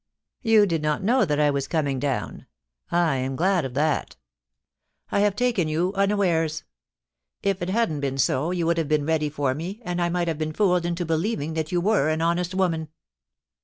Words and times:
You 0.41 0.65
did 0.65 0.81
not 0.81 1.03
know 1.03 1.25
that 1.25 1.39
I 1.39 1.51
was 1.51 1.67
coming 1.67 1.99
down. 1.99 2.47
I 2.91 3.17
am 3.17 3.35
glad 3.35 3.65
of 3.65 3.75
that 3.75 4.15
I 5.11 5.19
have 5.19 5.35
taken 5.35 5.67
you 5.67 5.93
un 5.93 6.09
awares. 6.09 6.63
If 7.43 7.61
it 7.61 7.69
hadn't 7.69 7.99
been 7.99 8.17
so, 8.17 8.49
you 8.49 8.65
would 8.65 8.79
have 8.79 8.87
been 8.89 9.05
ready 9.05 9.29
for 9.29 9.53
me, 9.53 9.79
and 9.85 10.01
I 10.01 10.09
might 10.09 10.27
have 10.27 10.39
been 10.39 10.53
fooled 10.53 10.87
into 10.87 11.05
believing 11.05 11.53
that 11.53 11.71
you 11.71 11.79
were 11.81 12.09
an 12.09 12.19
honest 12.19 12.55
woman.' 12.55 12.87